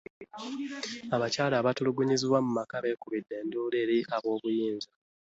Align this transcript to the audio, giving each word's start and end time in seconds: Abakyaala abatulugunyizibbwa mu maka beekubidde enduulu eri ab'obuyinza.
Abakyaala 1.15 1.55
abatulugunyizibbwa 1.57 2.39
mu 2.45 2.51
maka 2.57 2.75
beekubidde 2.83 3.33
enduulu 3.41 3.75
eri 3.83 3.97
ab'obuyinza. 4.15 4.89